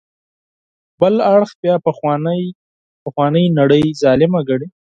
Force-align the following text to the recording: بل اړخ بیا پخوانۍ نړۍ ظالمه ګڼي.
بل 0.99 1.15
اړخ 1.33 1.49
بیا 1.61 1.75
پخوانۍ 3.07 3.45
نړۍ 3.59 3.83
ظالمه 4.01 4.41
ګڼي. 4.49 4.67